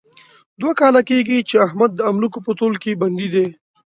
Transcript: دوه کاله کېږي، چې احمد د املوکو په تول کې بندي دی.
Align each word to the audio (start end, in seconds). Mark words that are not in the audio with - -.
دوه 0.59 0.73
کاله 0.79 1.01
کېږي، 1.09 1.37
چې 1.49 1.55
احمد 1.65 1.91
د 1.95 1.99
املوکو 2.09 2.39
په 2.45 2.51
تول 2.59 2.73
کې 2.83 2.99
بندي 3.01 3.27
دی. 3.33 3.47